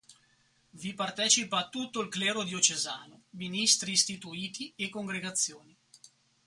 Vi 0.71 0.95
partecipa 0.95 1.69
tutto 1.69 2.01
il 2.01 2.07
clero 2.09 2.41
diocesano, 2.41 3.25
ministri 3.33 3.91
istituiti 3.91 4.73
e 4.75 4.89
congregazioni. 4.89 5.77